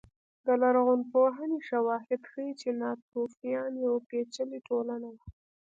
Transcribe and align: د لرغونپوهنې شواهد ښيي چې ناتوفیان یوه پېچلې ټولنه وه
د 0.45 0.47
لرغونپوهنې 0.61 1.59
شواهد 1.69 2.21
ښيي 2.31 2.51
چې 2.61 2.69
ناتوفیان 2.81 3.71
یوه 3.85 3.99
پېچلې 4.09 4.59
ټولنه 4.67 5.07
وه 5.15 5.23